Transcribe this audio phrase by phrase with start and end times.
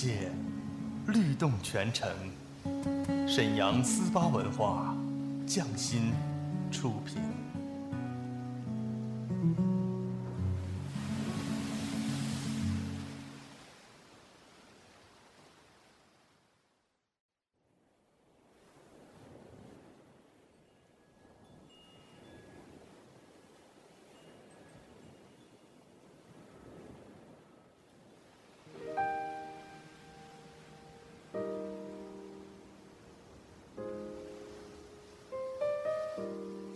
[0.00, 0.30] 界，
[1.08, 2.08] 律动全城。
[3.26, 4.94] 沈阳思巴文化，
[5.44, 6.12] 匠心
[6.70, 7.16] 出品。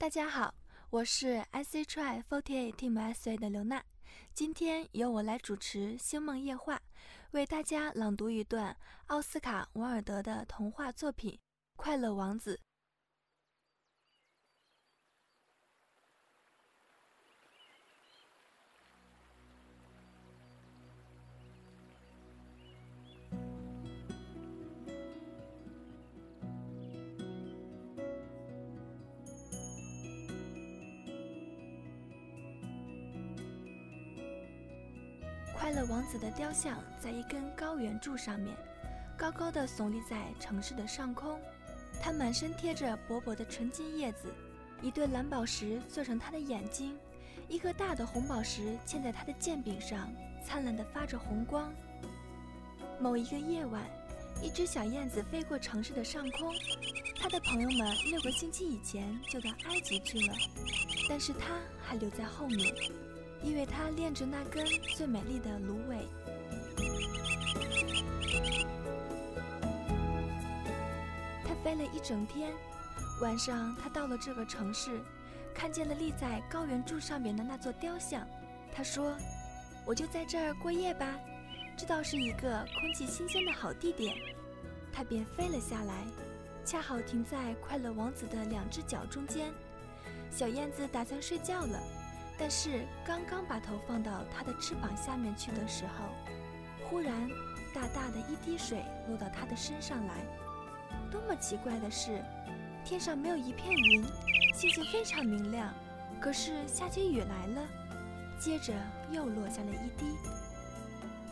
[0.00, 0.54] 大家好，
[0.90, 3.82] 我是 IC Try Forty Eight Team S A 的刘娜，
[4.32, 6.76] 今天由我来主持《星梦夜话》，
[7.32, 8.76] 为大家朗读一段
[9.08, 11.32] 奥斯卡·王尔德的童话作品
[11.74, 12.54] 《快乐王子》。
[35.68, 38.56] 快乐王子的雕像在一根高圆柱上面，
[39.18, 41.38] 高高的耸立在城市的上空。
[42.00, 44.32] 它满身贴着薄薄的纯金叶子，
[44.80, 46.96] 一对蓝宝石做成它的眼睛，
[47.50, 50.10] 一颗大的红宝石嵌在它的剑柄上，
[50.42, 51.70] 灿烂的发着红光。
[52.98, 53.84] 某一个夜晚，
[54.42, 56.50] 一只小燕子飞过城市的上空，
[57.20, 60.34] 它的朋友们六个星期以前就到埃及去了，
[61.10, 62.74] 但是它还留在后面。
[63.42, 64.64] 因为它恋着那根
[64.96, 66.08] 最美丽的芦苇。
[71.44, 72.52] 它飞了一整天，
[73.20, 75.00] 晚上它到了这个城市，
[75.54, 78.26] 看见了立在高原柱上面的那座雕像。
[78.72, 79.16] 他说
[79.86, 81.18] ：“我就在这儿过夜吧，
[81.76, 84.16] 这倒是一个空气新鲜的好地点。”
[84.92, 85.94] 它便飞了下来，
[86.64, 89.52] 恰好停在快乐王子的两只脚中间。
[90.30, 91.80] 小燕子打算睡觉了。
[92.38, 96.04] 但是刚刚把头放到它的翅膀下面去的时候，
[96.88, 97.28] 忽然
[97.74, 100.14] 大大的一滴水落到它的身上来。
[101.10, 102.22] 多么奇怪的是，
[102.84, 104.04] 天上没有一片云，
[104.54, 105.74] 星星非常明亮。
[106.20, 107.66] 可是下起雨来了，
[108.38, 108.72] 接着
[109.10, 110.16] 又落下了一滴。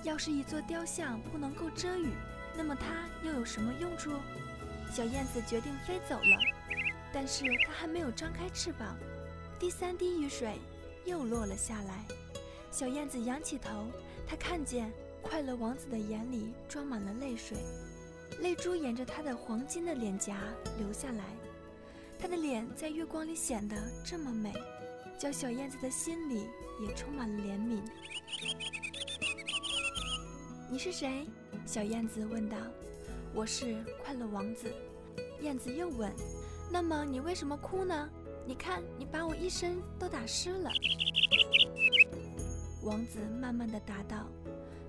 [0.03, 2.11] 要是一座雕像不能够遮雨，
[2.57, 2.87] 那么它
[3.27, 4.13] 又有什么用处？
[4.93, 6.39] 小燕子决定飞走了，
[7.13, 8.97] 但是它还没有张开翅膀，
[9.59, 10.59] 第三滴雨水。
[11.07, 12.05] 又落了下来，
[12.71, 13.87] 小燕子仰起头，
[14.27, 17.57] 她看见快乐王子的眼里装满了泪水，
[18.41, 20.37] 泪珠沿着他的黄金的脸颊
[20.79, 21.25] 流下来，
[22.19, 24.53] 他的脸在月光里显得这么美，
[25.19, 26.49] 叫小燕子的心里
[26.81, 27.81] 也充满了怜悯。
[30.69, 31.27] 你是谁？
[31.65, 32.57] 小燕子问道。
[33.35, 34.73] 我是快乐王子。
[35.41, 36.11] 燕子又问，
[36.71, 38.09] 那么你为什么哭呢？
[38.47, 40.71] 你看，你把我一身都打湿了。
[42.85, 44.29] 王子慢慢的答道：“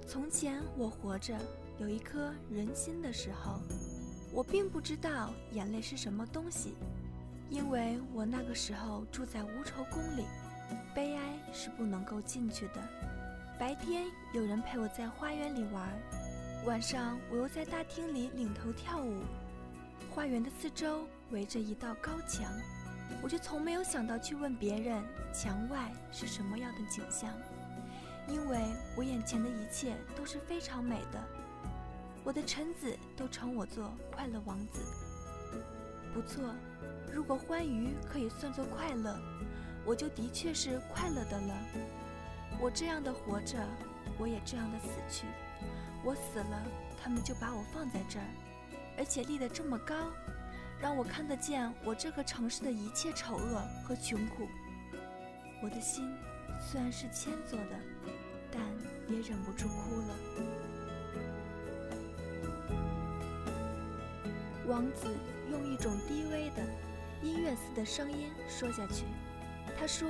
[0.07, 1.35] 从前我活着，
[1.79, 3.59] 有一颗人心的时候，
[4.31, 6.75] 我并不知道眼泪是什么东西，
[7.49, 10.23] 因为我那个时候住在无愁宫里，
[10.93, 12.73] 悲哀是不能够进去的。
[13.59, 15.99] 白天有人陪我在花园里玩，
[16.67, 19.23] 晚上我又在大厅里领头跳舞。
[20.11, 22.53] 花园的四周围着一道高墙。”
[23.21, 27.29] 我就从没有想到去问别人墙外是什么样的景象，
[28.27, 28.59] 因为
[28.95, 31.23] 我眼前的一切都是非常美的。
[32.23, 34.81] 我的臣子都称我做快乐王子。
[36.13, 36.53] 不错，
[37.13, 39.17] 如果欢愉可以算作快乐，
[39.85, 41.55] 我就的确是快乐的了。
[42.59, 43.57] 我这样的活着，
[44.17, 45.25] 我也这样的死去。
[46.03, 46.63] 我死了，
[47.01, 48.25] 他们就把我放在这儿，
[48.97, 49.95] 而且立得这么高，
[50.79, 54.47] 让我看得见我这个城市的一切丑恶和穷苦。
[55.61, 56.15] 我的心
[56.59, 57.79] 虽然是铅做的，
[58.51, 58.61] 但
[59.07, 60.15] 也忍不住哭了。
[64.67, 65.07] 王子
[65.49, 66.61] 用一种低微的
[67.23, 69.05] 音乐似的声音说下去
[69.79, 70.07] ：“他说，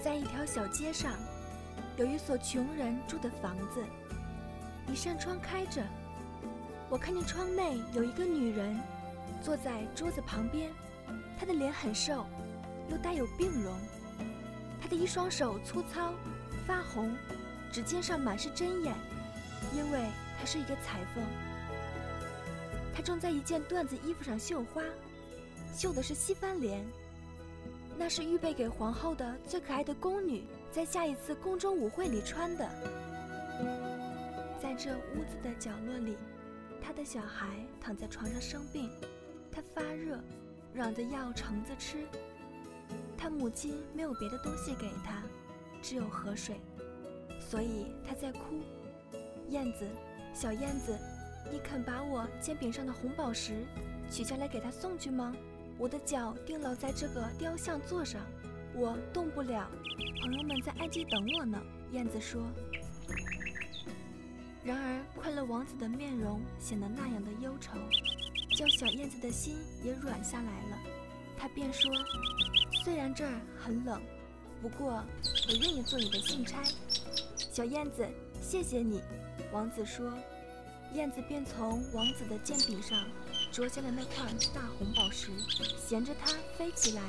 [0.00, 1.12] 在一条小街上，
[1.96, 3.84] 有一所穷人住的房子，
[4.90, 5.82] 一扇窗开着。
[6.88, 8.80] 我看见窗内有一个女人，
[9.42, 10.70] 坐在桌子旁边，
[11.38, 12.26] 她的脸很瘦，
[12.90, 13.74] 又带有病容。
[14.80, 16.12] 她的一双手粗糙、
[16.66, 17.14] 发红，
[17.72, 18.94] 指尖上满是针眼，
[19.74, 20.06] 因为
[20.38, 21.24] 她是一个裁缝。”
[22.94, 24.82] 他正在一件缎子衣服上绣花，
[25.74, 26.82] 绣的是西番莲，
[27.98, 32.66] 那是预备给皇后的最可爱的宫女在下一次宫中舞会里穿的。
[34.62, 36.16] 在这屋子的角落里，
[36.82, 37.48] 他的小孩
[37.82, 38.90] 躺在床上生病，
[39.56, 40.20] 他发热，
[40.74, 42.06] 嚷着要橙子吃。
[43.16, 45.22] 他母亲没有别的东西给他，
[45.80, 46.60] 只有河水，
[47.40, 48.60] 所以他在哭。
[49.48, 49.88] 燕子，
[50.34, 50.94] 小燕子。
[51.50, 53.64] 你肯把我煎饼上的红宝石
[54.10, 55.34] 取下来给他送去吗？
[55.78, 58.20] 我的脚钉牢在这个雕像座上，
[58.74, 59.70] 我动不了。
[60.22, 61.58] 朋友们在暗地等我呢。
[61.92, 62.46] 燕子说。
[64.62, 67.78] 然而，快乐王子的面容显得那样的忧愁，
[68.56, 70.78] 叫小燕子的心也软下来了。
[71.36, 71.92] 他便说
[72.82, 74.00] ：“虽然这儿很冷，
[74.62, 75.04] 不过
[75.48, 76.62] 我愿意做你的信差。”
[77.52, 78.08] 小燕子，
[78.40, 79.02] 谢谢你。
[79.52, 80.10] 王子说。
[80.94, 83.06] 燕子便从王子的剑柄上
[83.52, 84.24] 啄下了那块
[84.54, 85.28] 大红宝石，
[85.76, 87.02] 衔着它飞起来，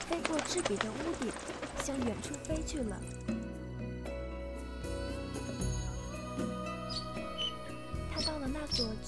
[0.00, 1.32] 飞过赤壁的屋顶，
[1.82, 3.00] 向远处飞去了。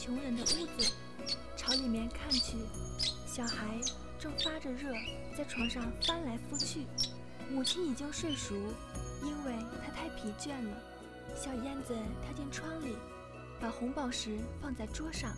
[0.06, 0.93] 穷人的屋子，
[1.56, 2.56] 朝里面看去，
[3.26, 3.67] 小孩
[4.20, 4.94] 正发着热，
[5.37, 6.87] 在床上翻来覆去，
[7.50, 8.55] 母亲已经睡熟，
[9.25, 9.53] 因为
[9.85, 10.81] 她太疲倦了。
[11.37, 11.93] 小燕子
[12.23, 12.97] 跳进窗里。
[13.58, 15.35] 把红宝石放在桌上，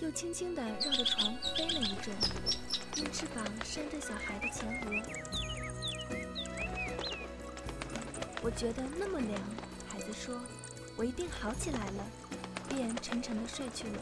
[0.00, 2.16] 又轻轻地绕着床飞了一阵，
[2.96, 4.90] 用翅膀扇着小孩的前额。
[8.42, 9.38] 我觉得那么凉，
[9.86, 10.40] 孩子说
[10.96, 12.06] ：“我一定好起来了。”
[12.74, 13.98] 便沉沉的睡去了，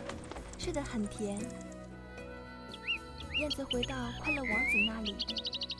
[0.58, 1.38] 睡得很甜。
[3.38, 5.17] 燕子回到快乐王子那里，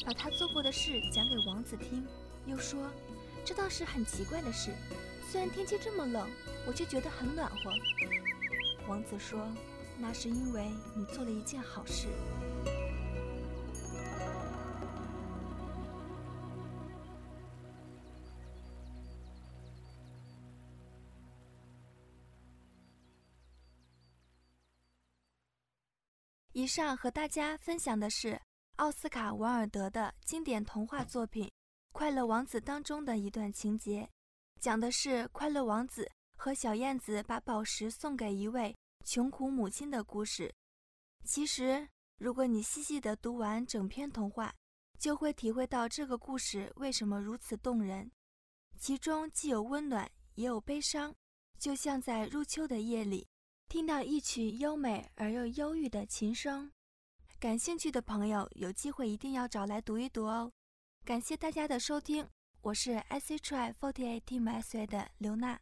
[0.05, 2.05] 把他做过的事讲给王子听，
[2.47, 2.91] 又说
[3.45, 4.73] ：“这倒是很奇怪的事。”
[5.31, 6.29] 虽然天气这么冷，
[6.67, 7.71] 我却觉得很暖和。
[8.89, 9.39] 王子说
[9.97, 12.09] ：“那是因为你做了一件好事。”
[26.53, 28.41] 以上和大家分享的是
[28.77, 31.47] 奥斯卡·王尔德的经典童话作品
[31.93, 34.09] 《快乐王子》当中的一段情节。
[34.59, 40.53] 讲的是快乐王子和小燕子把宝石送给一位穷苦母亲的故事。
[41.25, 41.89] 其实，
[42.19, 44.53] 如果你细细的读完整篇童话，
[44.99, 48.11] 就会体会到这个故事为什么如此动人。
[48.77, 51.15] 其中既有温暖，也有悲伤，
[51.61, 53.29] 就像在入秋的夜里，
[53.71, 56.73] 听到一曲优美而又忧郁的琴声。
[57.39, 60.51] 感兴趣的朋友，有机会一定要找来读一读哦。
[61.05, 62.29] 感谢大家的收听。
[62.63, 65.61] 我是 S H I Forty Eight Team S A 的刘娜。